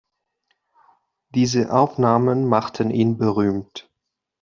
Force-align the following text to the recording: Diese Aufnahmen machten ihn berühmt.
Diese 1.35 1.71
Aufnahmen 1.71 2.47
machten 2.47 2.89
ihn 2.89 3.19
berühmt. 3.19 3.87